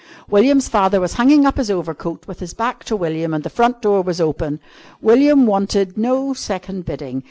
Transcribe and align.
William's 0.31 0.67
father 0.67 0.99
was 0.99 1.13
hanging 1.13 1.45
up 1.45 1.57
his 1.57 1.69
overcoat 1.69 2.25
with 2.25 2.39
his 2.39 2.55
back 2.55 2.83
to 2.85 2.95
William, 2.95 3.35
and 3.35 3.43
the 3.43 3.51
front 3.51 3.83
door 3.83 4.01
was 4.01 4.19
open. 4.19 4.59
William 4.99 5.45
wanted 5.45 5.95
no 5.95 6.33
second 6.33 6.85
bidding. 6.85 7.19